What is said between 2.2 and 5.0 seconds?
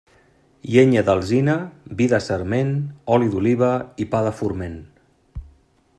sarment, oli d'oliva i pa de forment.